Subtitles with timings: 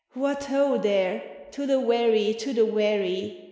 [0.15, 1.21] "What ho, there!
[1.51, 3.39] To the wherry, to the wherry